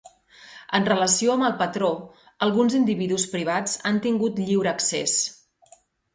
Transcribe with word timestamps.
En 0.77 0.85
relació 0.91 1.33
amb 1.35 1.45
el 1.49 1.53
patró, 1.59 1.89
alguns 2.47 2.77
individus 2.81 3.27
privats 3.35 3.77
han 3.91 4.01
tingut 4.09 4.43
lliure 4.49 4.75
accés. 4.75 5.17